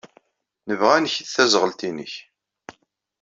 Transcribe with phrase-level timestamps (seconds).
[0.67, 2.13] Nebɣa ad nket taẓɣelt-nnek.